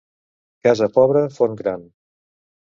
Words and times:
Casa 0.67 0.87
pobra, 0.95 1.21
forn 1.37 1.61
gran. 1.61 1.85